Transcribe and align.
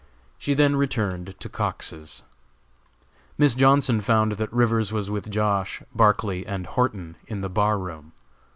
She 0.39 0.55
then 0.55 0.77
returned 0.77 1.39
to 1.39 1.47
Cox's. 1.47 2.23
Miss 3.37 3.53
Johnson 3.53 4.01
found 4.01 4.31
that 4.31 4.51
Rivers 4.51 4.91
was 4.91 5.11
with 5.11 5.29
Josh., 5.29 5.83
Barclay 5.93 6.43
and 6.43 6.65
Horton, 6.65 7.17
in 7.27 7.41
the 7.41 7.49
bar 7.49 7.77
room. 7.77 8.11